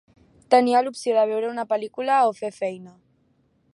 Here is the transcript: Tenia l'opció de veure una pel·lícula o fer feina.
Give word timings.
Tenia 0.53 0.79
l'opció 0.87 1.13
de 1.17 1.25
veure 1.31 1.51
una 1.51 1.67
pel·lícula 1.73 2.17
o 2.31 2.33
fer 2.41 2.51
feina. 2.57 2.95